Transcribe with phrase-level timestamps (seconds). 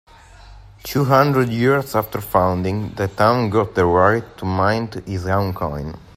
[0.81, 5.93] Two hundred years after founding, the town got the right to mint its own coin.